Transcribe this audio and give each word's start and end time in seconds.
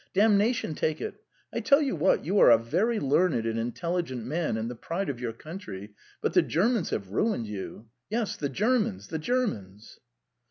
Damnation 0.15 0.73
take 0.73 0.99
it! 0.99 1.21
I 1.53 1.59
tell 1.59 1.79
you 1.79 1.95
what: 1.95 2.25
you 2.25 2.39
are 2.39 2.49
a 2.49 2.57
very 2.57 2.99
learned 2.99 3.45
and 3.45 3.59
intelligent 3.59 4.25
man 4.25 4.57
and 4.57 4.67
the 4.67 4.73
pride 4.75 5.09
of 5.09 5.19
your 5.19 5.31
country, 5.31 5.93
but 6.21 6.33
the 6.33 6.41
Germans 6.41 6.89
have 6.89 7.11
ruined 7.11 7.45
you. 7.45 7.87
Yes, 8.09 8.35
the 8.35 8.49
Germans! 8.49 9.09
The 9.09 9.19
Germans!" 9.19 9.99